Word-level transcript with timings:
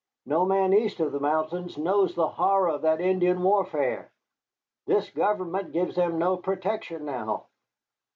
No 0.25 0.45
man 0.45 0.73
east 0.73 0.99
of 0.99 1.11
the 1.11 1.19
mountains 1.19 1.77
knows 1.77 2.15
the 2.15 2.27
horror 2.29 2.69
of 2.69 2.81
that 2.81 2.99
Indian 2.99 3.43
warfare. 3.43 4.11
This 4.87 5.11
government 5.11 5.73
gives 5.73 5.95
them 5.95 6.17
no 6.17 6.37
protection 6.37 7.05
now. 7.05 7.45